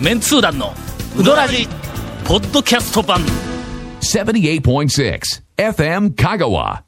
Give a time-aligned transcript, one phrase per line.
[0.00, 0.74] メンツー団の
[1.18, 1.66] ウドラジ
[2.26, 3.20] ポッドキャスト版
[4.02, 5.20] 78.6
[5.56, 6.82] FM Kagawa.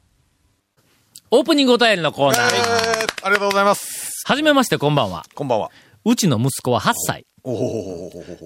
[1.31, 4.23] オープニングお便りのコーナー、えー、ありがとうございます。
[4.25, 5.71] はじめましてこんばんはこんばんは。
[6.05, 7.25] うちの息子は8歳。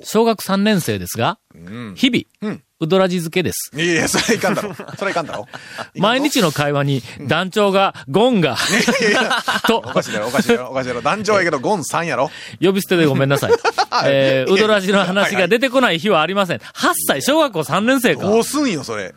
[0.03, 1.39] 小学3年生ですが、
[1.95, 3.71] 日々、うどらじ漬けです。
[3.75, 4.73] いやいや、それはいかんだろ。
[4.73, 5.47] それはいかんだろ。
[5.95, 8.57] 毎日の会話に団長がゴンが、
[9.67, 11.01] とおかしいだろ、おかしいだろ、おかしいだろ。
[11.01, 12.29] 団長やけど、ゴンさんやろ。
[12.61, 13.51] 呼び捨てでごめんなさい。
[14.05, 16.57] えー、うどらじの話が出てこない日はありません。
[16.57, 18.23] 8歳、小学校3年生か。
[18.23, 19.13] どうすんよ、それ。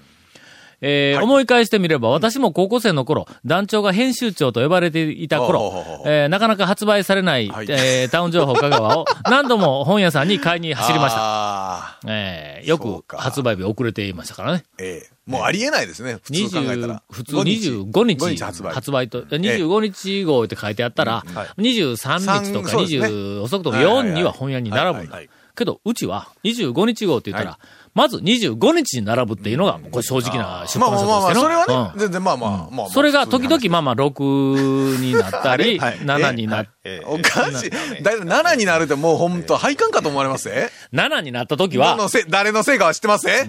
[0.81, 1.25] えーはい。
[1.25, 7.67] 思い返してみれば、私も高校生の頃、団長が編集長と呼ばれていた頃えーなかなか発売されない、はい。
[7.69, 11.99] えータウン情報香川を 何度も本屋さんに買いに走りました。
[12.07, 14.65] えーよく発売日遅れていましたからね。
[14.79, 15.17] ええ。
[15.27, 17.03] もうありえないですね、普通考えた20ら。
[17.11, 18.25] 普通25日。
[18.25, 18.73] 5日発売。
[18.75, 21.47] 発売と、25日号って書いてあったら、うんはい。
[21.61, 23.07] 23日とかそうですね。
[23.09, 25.19] 20、遅くともはいはいはい4には本屋に並ぶんだ。
[25.57, 27.59] けど、うちは25日号って言ったら、は
[27.97, 32.89] まず25日に並ぶっていうのが、これ正直な出版社まあまあまあまあ、それはね、うん全然まあまあ、まあまあ。
[32.91, 37.71] それが時々まあまあ6になったり、 はい7になっ、話おかしい。
[37.71, 40.51] だいたい7になるってもう本当配管かと思われます？
[40.51, 43.31] え7になった時どは、のせい誰のせいかは知ってます？
[43.31, 43.49] え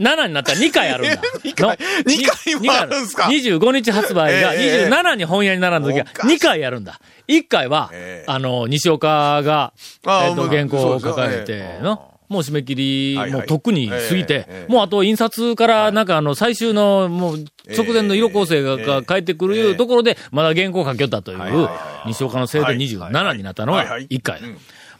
[0.00, 1.22] 7になったら2回あるんだ。
[1.44, 1.68] 二回。
[1.68, 1.76] の？
[2.06, 3.28] 二回もあるんすか？
[3.28, 6.36] に25日発売がええ27に本屋に並んだ時はおかしい。
[6.36, 6.98] 2回やるんだ。
[7.28, 9.72] 1回はええ、あの、西岡が、
[10.06, 13.40] えっと、原稿を書かれての、もう締め切り、はいはい。
[13.40, 17.44] もうとっくに過ぎえてええ、えもうあと印刷からなんかあの、最終のもう
[17.76, 21.68] 直前の色構成がええが返ってくるええところで、まだ原稿書きよったという
[22.06, 22.76] 西岡のせいではい。
[22.76, 24.06] 27になったのがはいはい。
[24.08, 24.40] 1回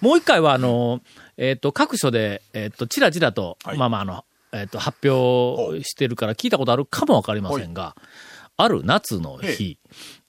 [0.01, 1.01] もう一回は、あの、
[1.37, 3.79] えっ、と、各所で、えっ、と、ちらちらと、はい。
[3.79, 7.97] まあまあ、あの、えっ、と、発表してるから聞いたことあるかもわかりませんが、
[8.57, 9.79] ある夏のえ日、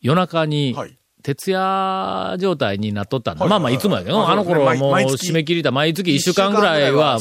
[0.01, 0.96] 夜中にはい、
[1.27, 3.41] 徹夜状態になっとったんだ。
[3.41, 3.49] はい。
[3.49, 4.31] まあまあ、いつもやけど、はい。
[4.31, 5.71] あの頃はもう締め切りだ。
[5.71, 7.19] 毎月一週間ぐらいは、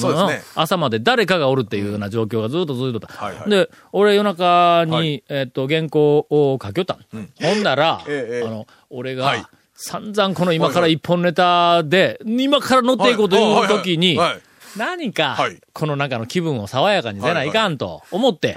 [0.54, 3.48] 朝まで誰かがおるっていうような状況がずっと続いとった。
[3.48, 5.24] で、俺夜中に、はい。
[5.28, 9.44] えっ、と、原稿を書きよったの、ほんなら、 ええあの、俺が、はい。
[9.74, 14.20] 散々この今から一本ネタで、今から乗っていこうという時に、
[14.76, 18.54] 何かはい、この中の気分を爽やかにせないかんと思って、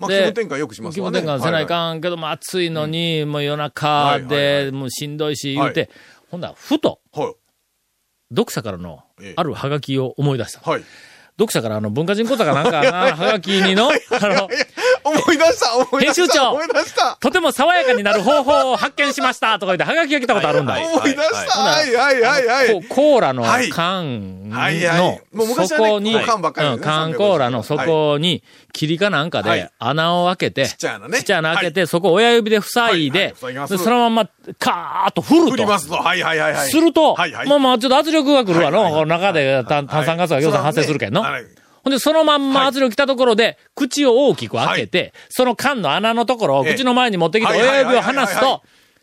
[0.00, 5.90] まあで気分転換よくします気分わね転換せないかんけども、暑いのに、もう夜中で、いもうしんどいし、言うて、はい
[6.30, 7.34] ほんなら、ふと、はい。
[8.32, 10.60] 読者からのええ、あるハガキを思い出した。
[10.60, 10.84] はい。
[11.32, 13.92] 読者からあの、文化人講座かなんかな、ハガキにの、あ
[14.28, 14.48] の、
[15.04, 16.50] 思い出した思い出した編集長。
[16.52, 17.16] 思い出した。
[17.20, 20.72] とても爽やかになる方法を発見しましたとか言って、ハガキが来たことあるんだ。
[20.74, 21.60] はい思い出した。
[21.60, 22.88] はいはいはいはこい。
[22.88, 23.68] コーラのはい。
[23.70, 25.22] 缶はいはい。
[25.34, 29.70] の底に、缶ばっかりですねうん缶コーラの底に、霧かなんかではい。
[29.78, 31.18] 穴を開けて、ちっちゃい穴ね。
[31.18, 33.16] ちっちゃい穴開けて、そこを親指で塞いは
[33.50, 34.28] いはでそのまま、
[34.58, 35.50] カーッと振ると。
[35.52, 35.94] 振りますと。
[35.94, 36.68] はいはいはいはい。
[36.68, 37.48] すると、はいはい。
[37.48, 39.02] まあまあ、ちょっと圧力が来るわの、はいはい。
[39.02, 41.22] この中で炭炭酸ガスが要素発生するけんの。
[41.82, 46.74] はいほんで、そのまんま圧力来たところで、口を大きく開けて、その缶の穴のところをええ。
[46.74, 48.62] 口の前に持ってきて、親指を離すと、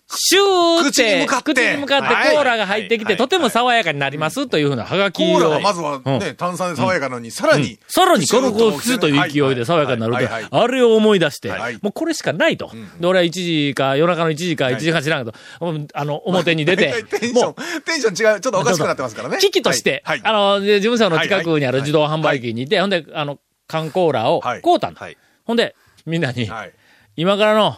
[0.09, 2.07] シューって、口に向かって。
[2.31, 5.39] コーラが入ってきて、はいとても爽やかになりますというふうなハガキを。
[5.39, 6.19] コーラがまずはうん。
[6.19, 7.77] ね、炭酸で爽やかなのに、さらに。
[7.87, 12.71] さらにこのこう、スという勢いで爽やかになるとあれを思い出してはい、もうこれしかないと。
[12.99, 19.37] で、俺は1時か、夜中の1時か1時間知らんけど、うんあの、表に出てテン、シもうョン、テンション違う、ちょっとおかしくなってますからね。
[19.39, 20.21] 機器として、はい。
[20.23, 21.81] あの、で事務所の近くにあるはい。
[21.81, 24.61] 自動販売機にいて、ほんで、あの、缶コーラをはい。
[24.61, 24.93] 買うたん。
[24.93, 25.01] だ。
[25.01, 25.17] はい。
[25.43, 25.75] ほんで、
[26.05, 26.71] みんなに、はい。
[27.17, 27.77] 今からの、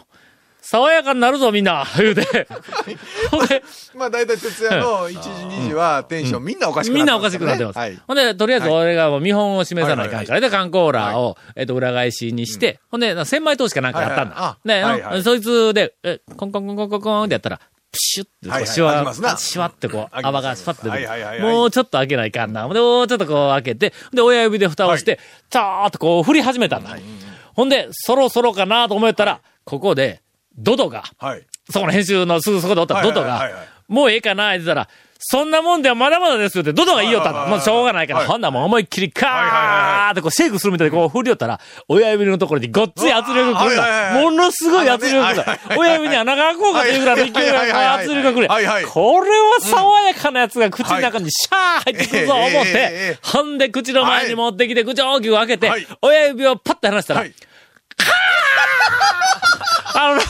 [0.70, 1.84] 爽やかになるぞ、みんな。
[1.98, 2.46] 言うて。
[3.32, 3.60] ほんで、
[3.96, 6.94] まあ大体徹夜の1時、2時はテンションみんなおかしくなってます。
[6.94, 7.78] みんなおかしくなってます。
[7.78, 7.98] はい。
[8.06, 14.58] ほんで、とりあえず俺がもう見本を示さないかんから、はで、缶コーラを、えっと、裏返しにして、ほんで、千枚通しかなんかやったんだ。
[14.64, 15.02] で、はいはい。
[15.02, 15.22] あはいはい。
[15.24, 22.68] そいつで、え、コンコンコンコンコンコンってやったら、プシュってシュワシュワってこう、泡がスパッて出もうちょっと開けないかんな。
[22.68, 25.18] で、もうちょっとこう開けて、で、親指で蓋をして、
[25.50, 26.96] ちゃーっとこう振り始めたんだ。
[27.54, 30.20] ほんで、そろそろかなと思ったら、ここで、
[30.60, 31.46] ドドが、はい。
[31.70, 33.48] そこの編集のすぐそこでおったドドが
[33.88, 34.88] もうええかな言ってたら、
[35.22, 38.28] そんなもんではまだまだですよって、ドドが言いよったもうしょうがないから、はい。
[38.28, 44.20] ほんならもう思いっきりカーってこうシェイクするみたいにこう振りよったら、親指のところにごっつい圧力が来るんだ。
[44.22, 45.78] ものすごい圧力がはいはいはい。
[45.78, 47.72] 親指に穴が開こうかというぐらいの勢いがはい
[48.04, 48.48] 圧力が来る。
[48.88, 57.34] これは爽やかなやつが口の中にシャー入ってくるぞ思ってえ、ほんで口の前に持ってきて口を大きく開けてはい、親指をパッて離したらは、い。
[59.94, 60.22] あのな、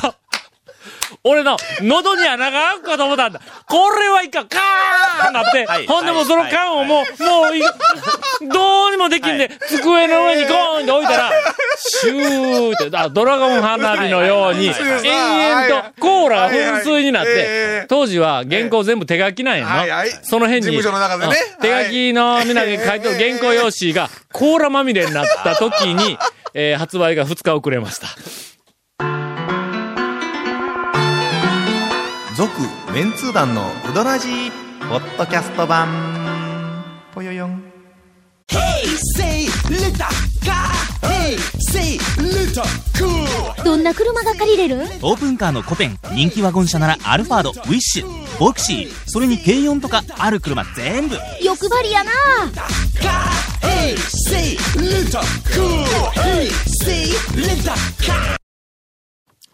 [1.22, 3.40] 俺の喉に穴が開くかと思ったんだ。
[3.68, 5.86] これはいかん、カーンなって、はい。
[5.86, 11.30] ほんでもうその缶をもう、もうい、どうにもできんで、机の上にゴーンって置いたら、
[11.76, 19.90] シューって、あドラゴン花火のように、延々とコーラが噴水になって当時は原稿全部手書きなんやはい。
[19.90, 20.08] はい。
[20.08, 20.16] の。
[20.22, 26.16] その辺に、手書きのみんなが書いてる原稿用紙がコーラまみれになった時に、
[26.54, 28.08] えー発売が2日遅れました。
[32.40, 32.52] 続
[32.94, 34.50] メンツー団のウドラジー
[34.88, 36.82] ポッドキャスト版。
[37.14, 37.62] ぽよよん。
[39.18, 39.92] Say little
[40.42, 40.70] car.
[41.02, 41.36] Hey,
[41.70, 42.62] say little
[42.98, 43.62] cool.
[43.62, 44.76] どんな車が借りれる？
[45.02, 51.16] オープンカーのコペン人気ワゴン車ならアルファードウィッシュボクシーそれに軽4とかある車全部。
[51.42, 52.10] 欲張りやな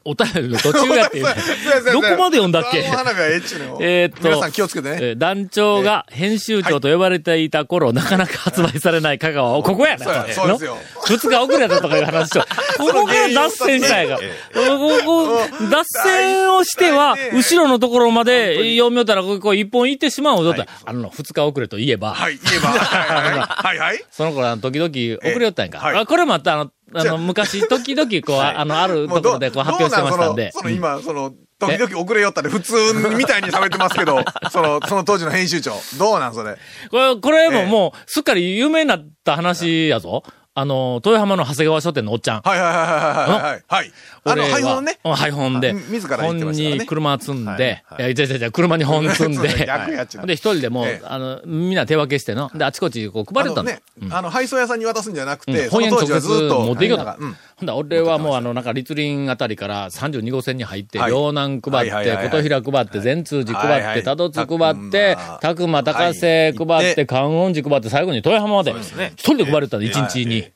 [0.07, 1.35] お便りの途中やっていうね。
[1.93, 2.83] どこまで読んだっけ？
[2.85, 3.27] 花火は
[3.81, 4.99] ええっと、皆さん気をつけてね。
[5.01, 10.05] えー団長が編集長と呼ばれていた頃、なかなか発売されない香川を、ここやな。
[10.05, 10.77] そうやそうですよ。
[11.07, 12.41] 二日遅れたとかいう話と、
[12.79, 14.61] ここから脱線したんやから。
[14.79, 20.65] ここ、脱線をしては、後ろのところまで読みよったら、ここ一本行ってしまうぞと。
[20.85, 22.69] あの、二日遅れといえば、はい、言えば。
[22.69, 24.05] はいはい。
[24.11, 24.89] その頃、時々
[25.31, 26.07] 遅れよったんやんか。
[26.07, 30.53] これまた、あの、あの、昔、時々、こう、あの、あるところでこう発表してましたんで。
[30.53, 32.75] その、その今、その、時々遅れよったで、普通
[33.17, 34.21] みたいに喋ってますけど、
[34.53, 35.73] その、その当時の編集長。
[35.99, 36.57] どうなんそれ？
[36.91, 40.23] これ、これもええもう、すっかり有名になった話やぞ。
[40.59, 42.41] あの、豊浜の長谷川書店のおっちゃん。
[42.41, 43.65] はいはいはいはいはいはい。
[43.69, 43.93] はい。
[44.25, 44.99] あの、配本ね。
[45.05, 45.73] うん配本で。
[45.73, 53.61] あ自ら本に車積んで、いはいはいや、違う違う違う、車に本積んで、逆やっちゅうで、一人でもう、ええあの、みんな手分けしての、で、あちこちこう配れたの。
[53.61, 56.61] あのね、あの、配送屋さんに渡すんじゃなくうんて、そ本屋に直の当時はずっ接と。
[56.61, 57.05] 持っていけたの。
[57.05, 61.11] なんかうんほんだら俺はもうあの、なんか、立林あたりから32号線に入って、はい。
[61.11, 66.93] 両南配って、琴平配って、善通寺配って、多度津配ってた、拓磨高瀬配はい。
[66.93, 70.53] って、観音寺配って、最後に豊浜まで、一人で配れたの、一日に。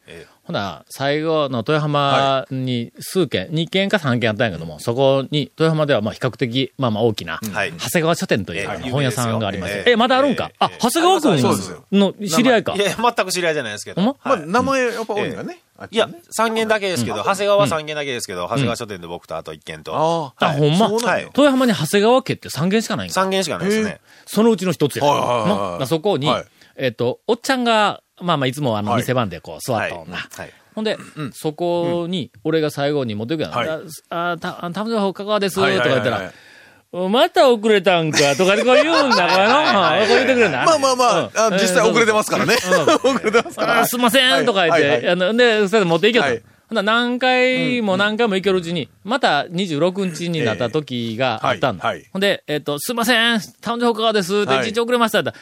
[0.51, 7.73] ほな、最後の豊浜に数件、2件か3件あったんやけども、そこに、豊浜ではまあ比較的、まあまあ大きな、はい。
[7.73, 9.71] 長谷川書店という本屋さんがあります。
[9.71, 9.93] 有名ですよ。
[9.95, 10.51] え、まだあるんか？
[10.59, 11.71] あ、長谷川そうです。
[11.71, 11.85] よ。
[11.91, 12.75] 君の知り合いか？
[12.75, 12.79] い。
[12.79, 14.03] や、全く知り合いじゃないですけど。
[14.03, 14.17] まま？
[14.23, 14.47] あ、はい。
[14.47, 15.59] 名前やっぱ多いんだね。
[15.79, 20.91] あっちいやはね、3軒だけですけど、長谷川は3軒だけですけど、長谷川書店で僕とあと1軒と、ああ、ほんま？
[20.91, 23.21] 豊浜に長谷川家って3軒しかないんか。
[23.21, 24.01] 3軒しかないですね。
[24.27, 25.05] そのうちの一つや。
[25.05, 26.45] はいはいはいはいのそこに、はい。
[26.77, 30.17] えっ、と、おっちゃんが、まあまあいつもあのはい店番でこう座った女。
[30.17, 30.53] はい。
[30.75, 30.97] ほんで、
[31.33, 33.53] そこに、俺が最後に持っていくやん。
[33.53, 36.33] はいあ、あた、あたぶん香川です、とはいか言ったら、
[37.09, 40.65] また遅れたんか、とかこう言うんだ、これこう言ってくれんだ。
[40.65, 42.55] まあまあまあ、あ実際遅れてますからね。
[43.05, 43.81] うん 遅れてますから。
[43.81, 46.25] あすいません、とか言って、あので、それで持っていけと。
[46.25, 51.95] はいほんなら何回も何回も行けるうちに、また26日になった時があったんだ。
[52.13, 54.43] ほんで、えっ、と、すいません、誕生川です。
[54.43, 55.33] って、はい一日遅れましたって。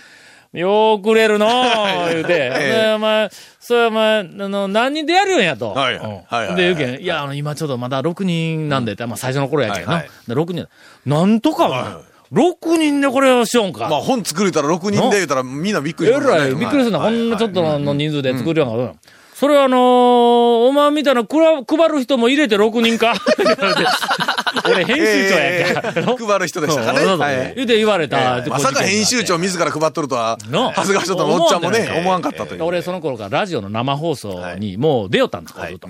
[0.53, 2.51] ようくれるのー 言うて。
[2.55, 3.31] えで、お前、
[3.61, 5.71] それお前、あの、何人でやるんやと。
[5.73, 6.21] はいうん。
[6.27, 9.93] はいで、言うけん、いや、あの、今ちょっとまだ6人なんでまあ最初の頃やけんな。
[9.93, 10.11] はいはい。
[10.27, 10.69] で6人。
[11.05, 12.03] なんとか、お前はいはい。
[12.33, 13.89] 6人でこれをしようんか。
[13.89, 16.27] まあ本作れたら6人で言うたらみんなびっくりすよね。
[16.29, 16.99] らい、びっくりするな。
[16.99, 18.93] はいこんなちょっとの人数で作るような。
[19.35, 23.15] それはあのーお前みたいなくら配る人も入れて6人か
[24.65, 25.93] 俺編集長やんか。
[25.97, 27.07] えー配る人でしたかね。
[27.07, 28.45] はうて言われた。
[28.49, 30.71] まさか編集長自ら配っとるとは、の。
[30.71, 32.65] 長谷川ちょっとのおっちゃんもね、思わんかったという。
[32.65, 35.89] 俺その頃からラジオの生放送にもう出よったんだ、こうずっと。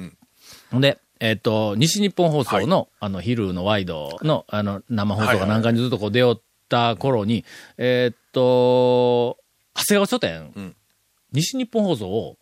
[0.70, 0.80] ほん。
[0.80, 7.44] で、えっ、と、西日本放送の、あの、昼のワイドの、あの、生放送が何回にずっとこう出よった頃に、
[7.76, 9.38] えっ、と、
[9.74, 10.76] 長谷川書店、ん。
[11.32, 12.36] 西日本放送を、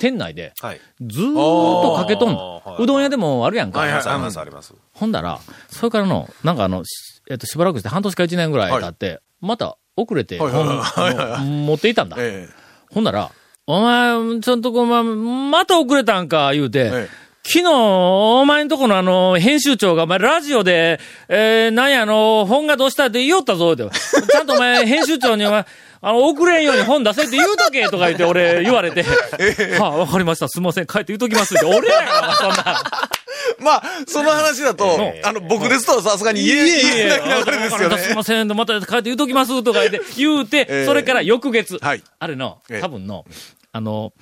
[0.00, 0.80] 店内で、はい。
[1.06, 2.80] ずーっとかけとんあのーは。
[2.80, 3.80] いうどん屋でもあるやんか。
[3.80, 4.74] はいはいあります、あります。
[4.92, 5.38] ほんだら、
[5.68, 12.16] それからの、なんかあの、しえっと、しばらくして半年か一年ぐらい経って、また遅れて持っていたんだ。
[12.18, 12.48] え
[12.90, 13.30] ほんなら、
[13.66, 23.88] お前、ちょっとこう、ま、また遅れたんか、言うて、ええ昨日、お前んとこのあの、編集長が、お前、ラジオで、えー、なんや、あの、本がどうしたって言おったぞ、って。
[23.88, 25.64] ちゃんとお前、編集長に、お前、
[26.02, 32.82] あの、遅れんように本出せって言うとけ、とか言って、俺、 言われて、はあ、わかりました、すいません、帰って言うときますって、俺やから、そんな。
[33.60, 37.98] まあ、その話だと、あの、僕ですとさすがに言え、ない流れですよね。
[37.98, 40.86] すいません、また帰って言うときます、とか言って、言うて、ええ。
[40.86, 42.02] それから翌月、はい。
[42.18, 43.26] あれのええ、多分の、
[43.72, 44.12] あの、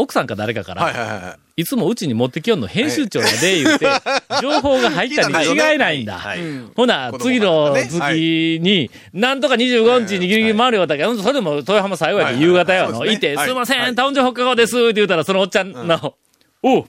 [0.00, 1.62] 奥さんか誰かから、はいはいはい。
[1.62, 1.64] い。
[1.64, 3.86] つもうちに持ってきよんの編集長やで、言うて、
[4.40, 6.20] 情報が入ったに違いないんだ。
[6.76, 13.04] ほな、次の月に、なんとか25日にギリギリ回るよったけど、それでも豊浜最後やではい夕方やの。
[13.06, 13.46] いて、はい。
[13.48, 16.14] すいません、はい誕生北川です、って言うたら、そのおっちゃんの、
[16.62, 16.84] おう、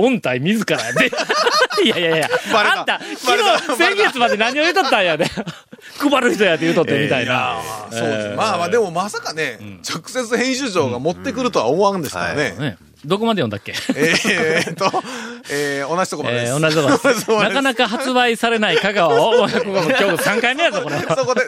[0.00, 1.10] 音体自らやで。
[1.84, 5.26] いやいやいや、あんた、昨日、先月まで何を言うとったんやで。
[5.98, 7.58] 配る人やって言うとってみたいな。
[7.90, 8.36] そうです。
[8.36, 12.76] まあまあ、でもまさかね、直接編集長が持ってくるとは思わんですからね。
[13.04, 13.72] ねどこまで読んだっけ？
[13.96, 14.90] えーっと、
[15.50, 16.52] えー、同じとこまでです。
[16.52, 17.30] えー、同じとこ です。
[17.30, 20.98] なかなか発売されない香川を、今日3回目やぞ、これ。
[20.98, 21.42] そこで、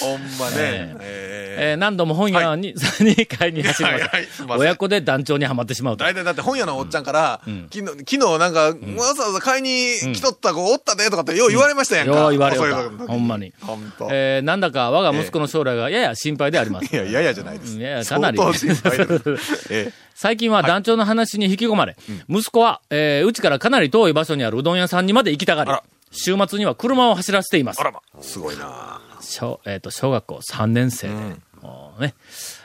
[0.00, 0.56] ほんまね。
[0.56, 4.58] えええー何度も本屋に、に買いに走りましはいはい。
[4.58, 6.04] 親子で団長にはまってしまうと。
[6.04, 7.40] 大体だって本屋のおっちゃんから、
[7.72, 8.60] 昨日、昨日なんか、
[8.96, 12.12] わざわざ買いに来とった子おったでとかってよう言われましたやんか。
[12.18, 12.66] よう言われた
[13.06, 14.08] ほんまにほんと。
[14.10, 16.92] えーなんだか我が息子の将来がやや心配であります。
[16.92, 17.76] いや、ややじゃないです。
[17.76, 19.66] いやかなり相当心配です。
[19.70, 21.96] え最近は団長の話に引き込まれ、
[22.28, 25.70] 息子は、えーうちからかなり遠い場所にあるうどん屋さんにまで行きたがり
[26.12, 27.80] 週末には車を走らせています。
[27.80, 27.84] あ。
[27.84, 29.00] らま、すごいな。
[29.20, 31.14] 小,、えーと小学校3年生で、
[31.62, 32.14] もうね。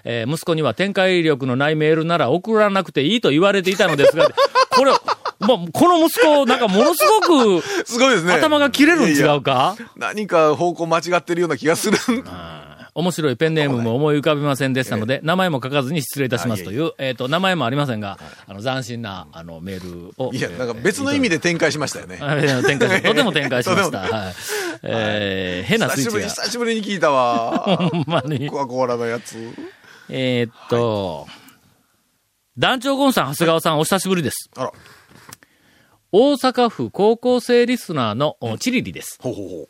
[0.03, 4.29] えー息子には展開力のないメールなら送らなくていいと言われていたのですが、
[4.69, 4.91] これ、
[5.39, 8.33] まあ、この息子、なんかものすごく すごいですね。
[8.33, 9.75] 頭が切れるん違うか？
[9.95, 11.97] 何か方向間違ってるような気がする。
[12.96, 18.17] 面白いペンネームも思い浮かびませんでしたので、名前も書かずに失礼いたしますという、えっ、と、名前もありませんが、
[18.48, 20.34] あの、斬新な、あの、メールを。
[20.34, 22.17] いや、なんか別の意味で展開しましたよね。
[22.65, 24.00] 展開しとても展開しました。
[24.08, 24.34] はい。
[24.84, 26.19] えー変なスイッチが。
[26.19, 27.51] 久しぶりに、久しぶりに聞いたわ。
[27.91, 28.50] ほんまに。
[28.50, 29.38] コカ・コーラのやつ。
[30.10, 31.27] えーっと、
[32.58, 34.50] 団長ゴンさん、長谷川さん、お久しぶりです。
[34.55, 34.72] あら、
[36.12, 39.19] 大阪府高校生リスナーのおチリリです。
[39.22, 39.69] ほうほうほう。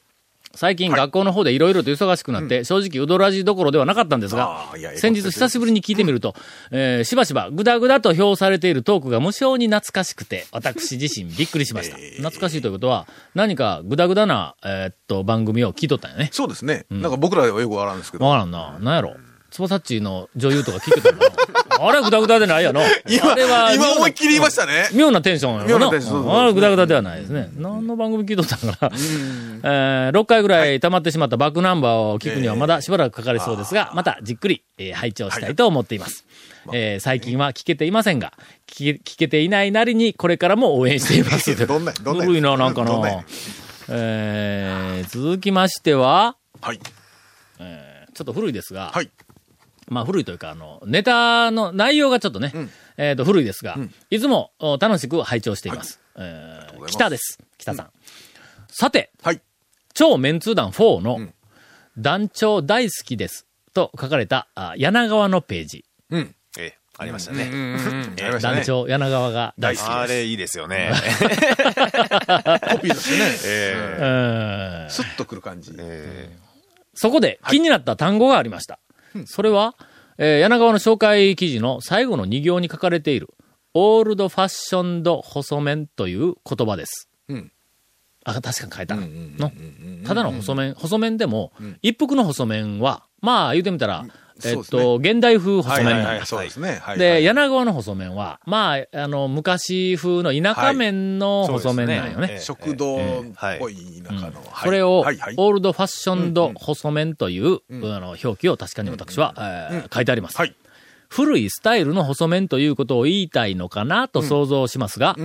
[0.55, 4.65] 最近学校の方でいろいろと忙しくなって、正直うどらじどころではなかったんですが
[4.95, 6.33] 先日久しぶりに聞いてみると、
[6.71, 11.97] えーしばしばぐだぐだと評されているトークが無性に懐かしくて、私自身びっくりしました。
[11.97, 16.29] 懐かしいということは、何かぐだぐだな、えーっと、番組を聞いとったんやね。
[16.31, 16.85] そうですね。
[16.89, 18.25] なんか僕らではよくわからんですけど。
[18.25, 18.77] わからんな。
[18.79, 19.15] なんやろ。
[19.51, 21.19] つばさっちの女優とか聞いてたの
[21.81, 22.81] あれはぐだぐだでないやの。
[23.07, 24.89] 今、あれは今思いっきり言いましたね。
[24.93, 27.49] 妙なテンションやろ妙なテンションそうそうそうあれぐだぐだではないですね。
[27.55, 28.91] 何の番組聞いとったんかな。
[28.93, 36.25] えー、6回ぐらい溜まってしまったバックナンバーを聞くにはまだしばらくかかりそうですが、またじっくり、えー拝聴したいと思っています。
[36.73, 38.33] えー最近は聞けていませんが、
[38.67, 41.55] 聞け聞けていないなりにこれからも応援しています。
[41.65, 43.23] どんなどんな古いな、なんかなな。
[43.87, 46.79] えー、続きましては、はい。
[48.19, 49.09] ちょっと古いですが、はい。
[49.89, 52.53] まあ古いというか、あの、ネタの内容がちょっとね、
[52.97, 53.77] えっ、と、古いですが、
[54.09, 55.99] いつもお楽しく拝聴しています。
[56.15, 57.39] えーございます北です。
[57.57, 57.91] 北さん。
[58.69, 59.41] さて、はい。
[59.93, 61.19] 超メンツー団4の、
[61.97, 63.45] 団長大好きです。
[63.73, 65.85] と書かれた、あ柳川のページ。
[66.09, 66.35] うん。
[66.57, 67.49] ええ、ありましたね。
[67.51, 68.15] うんうん。
[68.23, 68.55] ありましたね。
[68.57, 69.91] 団長柳川が大好きです。
[69.91, 70.91] あれいいですよね。
[70.93, 70.99] コ
[72.79, 73.17] ピーだしね。
[73.45, 75.73] ええースッとくる感じ。
[75.77, 76.35] え
[76.95, 78.79] そこで気になった単語がありました。
[79.25, 79.75] それは、
[80.17, 83.29] えー柳川の紹介記事の最後の2行に書かれている、
[83.73, 87.09] オールドファッションド細麺という言葉です。
[87.27, 87.51] うん
[88.25, 88.95] あ、確かに書いた。
[88.95, 89.51] の
[90.05, 94.05] ただの細麺、細麺でも、一服の細麺は、まあ言うてみたら、
[94.45, 95.83] えっと、現代風細。
[95.83, 96.27] 麺なんです。
[96.27, 96.79] そうですね。
[96.81, 96.97] はい。
[96.99, 102.39] で、柳川の細麺は、まあ、あの、昔風の田舎麺の細麺なんよね。
[102.39, 102.99] 食堂っ
[103.59, 104.21] ぽい中の。
[104.21, 104.31] はい
[104.63, 104.99] それを。
[104.99, 110.37] オールドファッションド細麺という、あの表記を確かに私は、えー書いてあります。
[110.37, 110.55] はい。
[111.09, 115.15] 古いスタイルの細麺ということを言いたいのかなと想像しますが、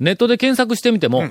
[0.00, 1.28] ネットで検索してみても、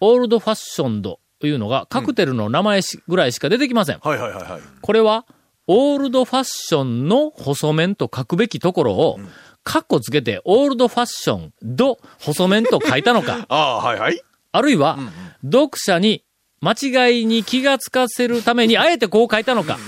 [0.00, 3.98] オールドファッションドというのがカクテルの名前しぐらいしか出てきません。
[4.00, 4.60] はいはいはいはい。
[4.80, 5.26] これは、
[5.66, 9.20] オールドファッションの細麺と書くべきところを、
[9.64, 14.20] カッコつけて、オールドファッション、ド、細麺と書いたのか、 ああ、はいはい。
[14.50, 14.98] あるいは、
[15.44, 16.24] 読者に
[16.60, 16.72] 間
[17.06, 19.78] 違いに気がつかせるために、あえてこう書いたのか、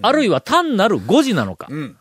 [0.00, 1.96] あるいは単なる誤字なのか、ん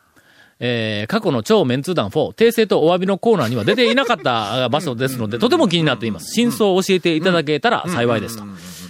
[0.64, 6.34] えー過去の超メンツー団4、訂正とお詫びのコーナーには出ていなかったあ 場所ですので、とても気になっています。
[6.34, 8.44] 真相を教えていただけたら幸いですと。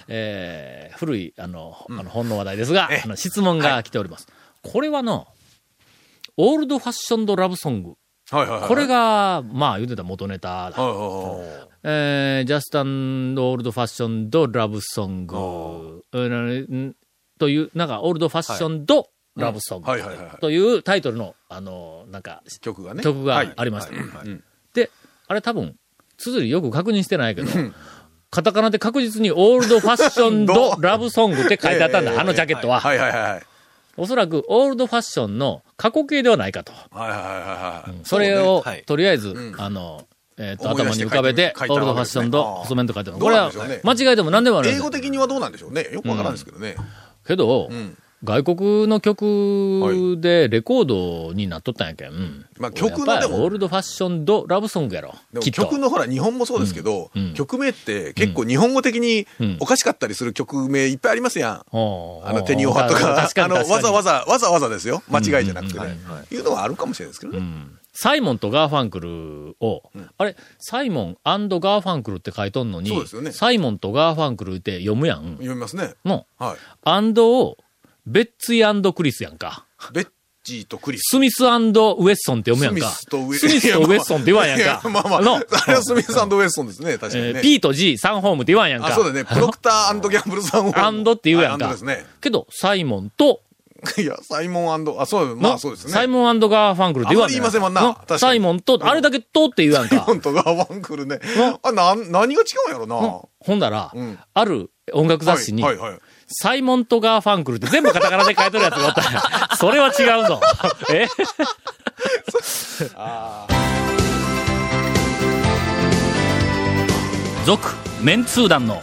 [0.07, 4.27] えー古い、あの、あの本の話題ですが、あの質問が来ております。
[4.61, 5.27] これはの、
[6.37, 7.93] オールドファッションドラブソング。
[8.29, 8.67] はいはいはい。
[8.67, 10.77] これが、まあ言うてた元ネタだ。
[11.83, 16.95] えー、ジャスタンオールドファッションドラブソング、うん
[17.39, 19.88] という、なんか、オールドファッションドラブソング。
[20.39, 23.03] というタイトルの、あの、なんか、曲がね。
[23.03, 23.93] 曲がはいありました
[24.73, 24.89] で、
[25.27, 25.75] あれ多分、
[26.17, 27.50] 綴りよく確認してないけど、
[28.29, 32.79] カタカナで確実にオールドファッションドラブソングって書いてあったんだ、ええあのジャケットは。
[32.79, 33.43] はいはいはいはい。
[33.97, 36.71] おそらくオールドファッションの過去形ではないかと。
[36.71, 37.23] はいはいは
[37.88, 38.01] いはい。
[38.03, 40.07] それを、はいとりあえず、あの、
[40.38, 43.19] えっ、と、頭に浮かべて、オールドファッションと細麺と書いてある。
[43.19, 43.51] どこれは
[43.83, 44.71] 間違いでも何でもない。
[44.71, 45.89] 英語的にはどうなんでしょうね。
[45.91, 46.75] よくわからんですけどね。
[47.27, 47.69] けど、
[48.23, 52.45] 外国の曲でレコードになっとったんやけん。
[52.59, 55.15] まあ曲のでも Old Fashioned Love Song やろ。
[55.33, 55.45] でも。
[55.45, 61.53] 曲のほら、日本もそうですけど、うんうん曲名って結構日本語的にうんおかしかったりする曲名いっぱいありますやん。
[61.53, 63.13] あの、テニオハとか、
[63.43, 65.01] あの、わざわざ、わざわざですよ。
[65.09, 65.97] 間違いじゃなくてうんね。
[66.31, 67.41] いうのはあるかもしれないですけどね。
[67.93, 69.83] サイモンとガーファンクルを、
[70.17, 72.91] あれ、サイモンガーファンクルって書いとんのに、
[73.31, 75.37] サイモンとガーファンクルって読むやん。
[75.37, 75.95] 読みますね。
[76.05, 76.57] の、はい。
[76.83, 77.57] アンドを、
[78.11, 79.65] ベッツィクリスやんか。
[79.93, 80.07] ベッ
[80.43, 81.03] ジーとクリス。
[81.11, 82.89] スミスウェッソンって読むやんか。
[82.89, 84.89] スミスとウェッソンって言わんやんか。
[84.89, 87.29] まあまあ、のあれはスミスウェッソンですね、確かにね。
[87.29, 88.87] えー P と G、サンホームって言わんやんか。
[88.87, 89.23] あ、そうだね。
[89.23, 90.77] プロクターギャンブルさんを。
[90.77, 91.69] アンドって言うやんか。
[91.69, 92.05] ですね。
[92.19, 93.43] けど、サイモンと、
[93.97, 95.91] いや、サイモンあ、そう、まあそうですね。
[95.91, 100.01] サイモンガーファンクルって言わん言いませんもんなの確かにサイモンと、あれだけとって言うやんか。
[100.01, 101.19] 本当がワンクルね。
[101.63, 102.95] あ、な、何が違うんやろな。
[103.39, 105.99] ほんだら、うんある音楽雑誌に、はい、はい、はい。
[106.33, 109.21] サイモンとガーファンクルって全部カタカナで書いてるやつがおったんや
[109.57, 110.39] それは違うぞ。
[110.93, 111.07] え？
[117.45, 118.79] 続、メンツー団の、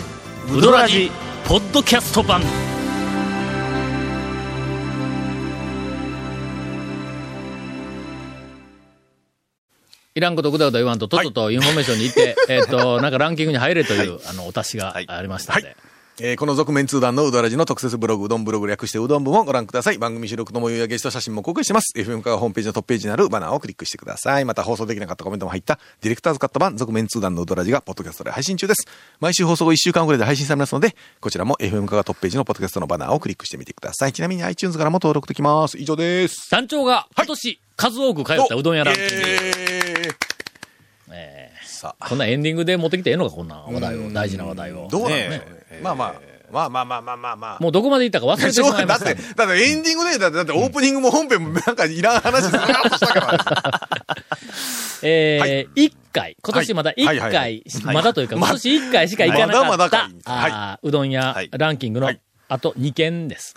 [0.53, 1.11] ウドラジ、
[1.47, 2.43] ポッドキャスト版。
[10.15, 15.77] いらんことぐだぐだ言わんと、とっととインフォメーションに行って、えっと、なんかランキングに入れという、あの、お達しがありましたので。
[16.21, 19.99] えーこの続麺通団のうどラジの特設ブログ、うどんブログ略してうどん部もご覧ください。
[19.99, 21.93] 番組収録の模様やゲスト写真も公開してます。
[21.97, 24.45] FM カがホームページのトップページにあるバナーをクリックしてください。
[24.45, 28.89] また放送できなかったコメントも入ったディレクターズカット版続麺通団のうどラジがポッドキャストで配信中です。
[29.21, 34.13] 毎週放送後1週間遅れで配信されますので、こちらも FM カがトップページのポッドキャストのバナーをクリックしてみてください。
[34.13, 35.79] ちなみに iTunes からも登録できます。
[35.79, 36.51] 以上です。
[36.51, 39.11] 団長が今年数多く通ったうどん屋ランキング。
[41.13, 44.11] えーさあ、こんなエンディングで持ってきてええのか、こんな話題を。
[44.11, 44.89] 大事な話題を。
[44.91, 45.43] どうなんでね。
[45.81, 46.15] まあまあ、
[46.51, 47.59] まあまあまあまあまあまあ。
[47.61, 49.23] もうどこまで行ったか忘れてしまいましただって、。
[49.35, 53.89] だってエンディングで、だって、だってオープニングも本編もなんかいらん話ずらーっとしたから。
[55.03, 63.55] えー、一回、今年まだ一回、はいまだというか、今年一回しか行かなかったあーうどん屋はいランキングのはい、あと2件です。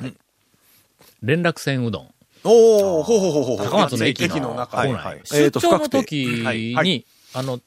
[1.24, 2.14] 連絡船うどん。
[2.44, 3.66] おおほうほうほうほう。
[3.66, 6.16] 高松の駅の中構内はいはい出張のえ時
[6.84, 7.60] に、あの、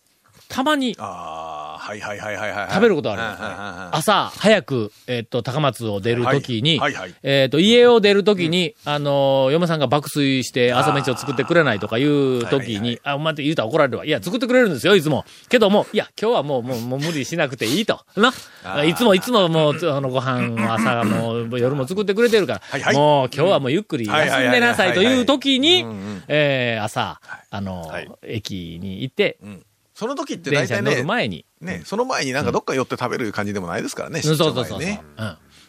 [0.48, 2.68] たまにはいはいはいはいはい。
[2.70, 3.48] 食べることあるんですね
[3.92, 6.80] 朝早く、えっと、高松を出るときに、
[7.22, 14.06] えっと、家を出るときに、あの、嫁さんが爆睡して朝飯を作ってくれないとかいうときに、あ、お前って言うたら怒られるわ。
[14.06, 15.24] いや、作ってくれるんですよ、いつも。
[15.48, 18.00] けども、いや、今日はもう、もう、もう無理しなくていいと。
[18.16, 18.32] な。
[18.84, 25.84] いつも、いつももう、あの、ご飯は朝も、夜も作ってくれてるから、もう、今日はもうゆっくり休んでなさいというときに
[26.28, 29.38] えー朝、あのはい、駅に行って、
[29.94, 34.80] その時って大体ね、前に、ね、その前になんかどっか寄って食べる感じでもないですからね、そうそうそうそう。
[34.80, 34.98] うん。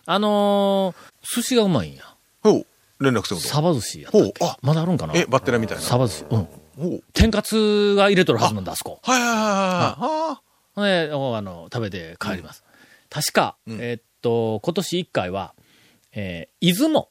[0.07, 2.03] あのー寿司がうまいんや。
[2.41, 2.65] ほう、
[3.03, 5.13] 連絡するサバ寿司やったっけほうあまだあるんかな？
[5.15, 5.83] え、バッテラみたいな。
[5.83, 6.25] サバ寿司。
[6.29, 6.47] うん。
[6.77, 7.03] ほう。
[7.13, 8.99] 天かつが入れとるはずなんだ、あそこ。
[9.03, 10.41] はいはいはいは
[10.77, 12.63] いはで、おあの、食べて帰ります。
[13.09, 15.53] 確か、えーっと、今年一回は、
[16.13, 17.09] えー、出雲。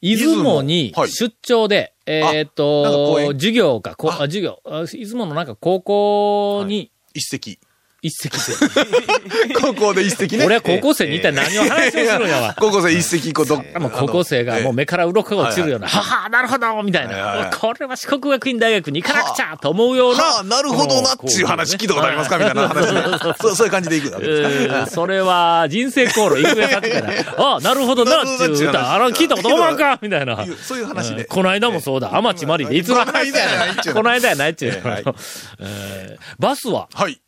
[0.00, 3.32] 出雲にはい出張で、えーっと、園？
[3.32, 4.18] 授業か、こああ。
[4.26, 4.60] 授業。
[4.64, 7.58] あ、出雲のなんか高校に一席。
[8.04, 10.44] 一席で、 高校で一席ね。
[10.44, 12.54] 俺は高校生に一体何を話をするんやわ。
[12.60, 17.50] 高校生一席こうどっもう高校生がもう目から鱗が落ちるような、はははなるほどみたいな。
[17.58, 20.22] これは四国学院大学に行かなくちゃと思うような。
[20.22, 23.02] はあ、なるほどなっていう話聞いたことありますかみたいな話ね。
[23.40, 30.44] そう、そういう感じでいくわけですそれは人生航路行くやさってから、あなるほどなっていう歌、あら、聞いたこと思わんかみたいな。
[30.62, 31.24] そういう話で。
[31.24, 35.04] この間もそうだ、天地まりで、いつの話この間やないっちゅうのこの間やないっちゅうのはい
[35.60, 37.20] えーバスは、はい。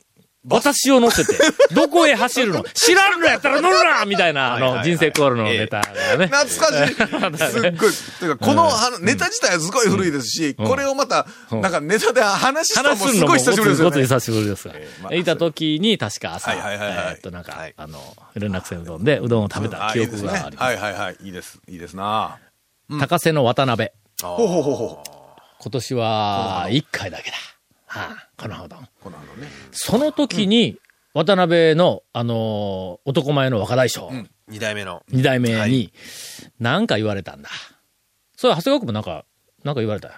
[0.49, 1.37] 私を乗せて、
[1.75, 2.65] どこへ走るの？
[2.75, 6.27] 知らんのやったら乗るなみたいな、あの、人生航路のネタがね。
[6.33, 6.95] 懐かしい。
[7.51, 7.93] すっごい。
[8.21, 14.03] てか、このはネタ自体はすごい古いですし、これをまた、なんかネタで話したのももすごい久しぶりですよね。
[14.03, 14.75] 久しぶりですが。
[15.03, 18.01] まあいた時に、確か朝、はいはいはいはいえーっと、なんか、はいあの、
[18.35, 20.65] 連絡船うどんでうどんを食べた記憶があります。
[20.65, 21.17] はいはいはい。
[21.23, 21.59] いいです。
[21.69, 22.39] いいですな
[23.01, 23.91] 高瀬の渡辺。
[24.23, 25.11] ほうほうほうほう。
[25.59, 27.37] 今年は、1回だけだ。
[27.97, 28.89] はあ、このうどん。
[29.03, 29.49] このあのね。
[29.73, 30.79] その時に、
[31.15, 34.11] 渡辺の、あのー男前の若大将、
[34.49, 35.03] 二代目の。
[35.11, 35.93] 二代目はに、
[36.61, 37.49] なんか言われたんだ。
[38.37, 39.25] それ、長谷川君もなんか、
[39.65, 40.09] なんか言われた？
[40.09, 40.15] よ。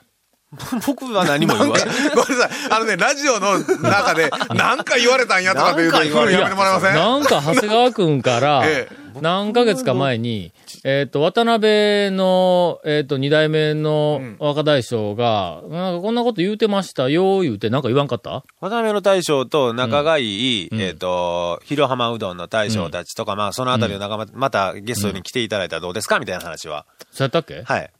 [0.87, 1.87] 僕は何も言わない。
[2.17, 2.73] ごめんなさい。
[2.73, 6.95] あのね、ラジオの中で、 なんか言われたんやとかって言うと、なんか言われやめてもらえません？
[6.95, 10.53] なんか長谷川君から、ええ何ヶ月か前に、
[10.85, 18.45] えっ、と、渡辺の、えっ、と、二代目の若大将が、なんかこんなこと言うてましたよ、言うて、なんか言わんかった？
[18.61, 20.25] 渡辺の大将と仲がい
[20.65, 26.19] い、えっ、と、広浜うどんの大将たちとか、まあ、そのあたりの仲間、またゲストに来ていただいたらどうですか？
[26.21, 26.87] みたいな話は。
[27.11, 27.63] そうやったっけ？
[27.63, 27.91] はい。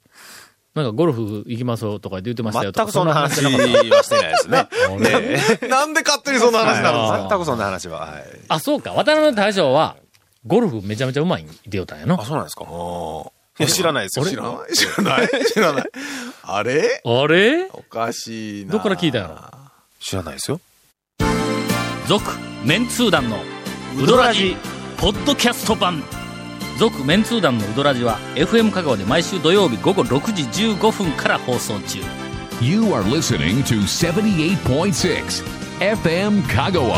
[0.75, 2.71] なんかゴルフ行きますよとか言ってましたよ。
[2.73, 4.69] 全くそんな話はしてないですね。
[5.11, 7.27] ええ なんで勝手にそんな話になるんですか？
[7.31, 8.01] 全くそんな話は。
[8.01, 8.25] はい。
[8.49, 8.93] あ、そうか。
[8.93, 9.97] 渡辺の大将は、
[10.49, 12.25] ゴルフめちゃめちゃうまいんでよったんやのあ、。
[12.25, 12.65] そうなんですか？
[13.61, 14.25] いや、知らないですよ。
[14.25, 15.85] 知らない知らない知らない。
[16.43, 17.03] あれ？
[17.05, 17.69] あれ？
[17.73, 18.73] おかしいな。
[18.73, 19.37] どっから聞いたんやろ？
[20.01, 20.61] 知らないですよ。
[22.07, 22.25] 続、
[22.65, 23.37] メンツー団の
[24.01, 24.57] ウドラジ、
[24.97, 26.03] ポッドキャスト版。
[26.79, 31.99] 続、メンツー団のウドラジは、FM 香川で毎週土曜日午後6時15分から放送中。
[32.63, 35.45] You are listening to 78.6
[35.81, 36.95] FM Kagawa.